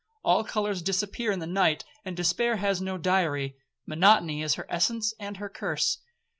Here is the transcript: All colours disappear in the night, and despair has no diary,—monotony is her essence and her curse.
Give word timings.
All 0.23 0.43
colours 0.43 0.81
disappear 0.81 1.31
in 1.31 1.37
the 1.37 1.45
night, 1.45 1.83
and 2.03 2.17
despair 2.17 2.55
has 2.55 2.81
no 2.81 2.97
diary,—monotony 2.97 4.41
is 4.41 4.55
her 4.55 4.65
essence 4.67 5.13
and 5.19 5.37
her 5.37 5.47
curse. 5.47 5.99